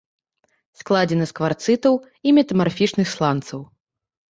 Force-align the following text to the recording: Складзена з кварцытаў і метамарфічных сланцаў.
Складзена 0.79 1.27
з 1.33 1.35
кварцытаў 1.41 1.93
і 2.01 2.29
метамарфічных 2.39 3.07
сланцаў. 3.15 3.61